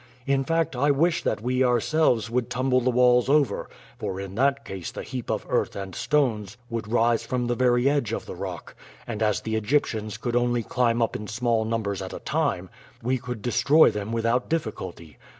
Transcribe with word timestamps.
In 0.25 0.43
fact, 0.43 0.75
I 0.75 0.89
wish 0.89 1.21
that 1.21 1.41
we 1.43 1.63
ourselves 1.63 2.27
could 2.29 2.49
tumble 2.49 2.81
the 2.81 2.89
walls 2.89 3.29
over, 3.29 3.69
for 3.99 4.19
in 4.19 4.33
that 4.33 4.65
case 4.65 4.89
the 4.91 5.03
heap 5.03 5.29
of 5.29 5.45
earth 5.47 5.75
and 5.75 5.93
stones 5.93 6.57
would 6.71 6.91
rise 6.91 7.23
from 7.23 7.45
the 7.45 7.53
very 7.53 7.87
edge 7.87 8.11
of 8.11 8.25
the 8.25 8.33
rock, 8.33 8.73
and 9.05 9.21
as 9.21 9.41
the 9.41 9.55
Egyptians 9.55 10.17
could 10.17 10.35
only 10.35 10.63
climb 10.63 11.03
up 11.03 11.15
in 11.15 11.27
small 11.27 11.65
numbers 11.65 12.01
at 12.01 12.13
a 12.13 12.19
time, 12.19 12.71
we 13.03 13.19
could 13.19 13.43
destroy 13.43 13.91
them 13.91 14.11
without 14.11 14.49
difficulty. 14.49 15.19